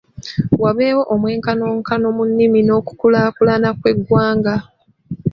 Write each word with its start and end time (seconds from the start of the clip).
Wabeewo 0.63 1.01
omwenkanonkano 1.13 2.07
mu 2.17 2.23
nnimi 2.29 2.59
n'okukulaakulana 2.63 3.69
kw'eggwanga. 3.79 4.55